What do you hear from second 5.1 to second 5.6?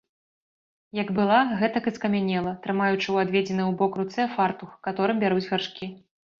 бяруць